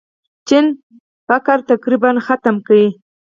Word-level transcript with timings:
چین 0.47 0.65
فقر 1.27 1.57
تقریباً 1.71 2.11
ختم 2.25 2.55
کړ. 2.67 2.77